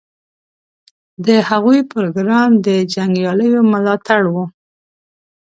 [1.25, 4.35] د هغوی پروګرام د جنګیالیو ملاتړ و.